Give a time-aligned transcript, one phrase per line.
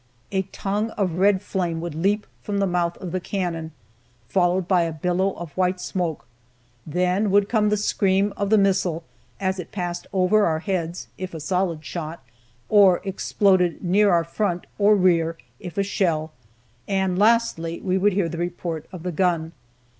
[0.31, 3.71] A tongue of red flame would leap from the mouth of the cannon,
[4.27, 6.25] followed by a billow of white smoke;
[6.87, 9.03] then would come the scream of the missile
[9.39, 12.23] as it passed over our heads (if a solid shot),
[12.67, 16.31] or exploded near our front or rear (if a shell),
[16.87, 19.51] and lastly we would hear the report of the gun.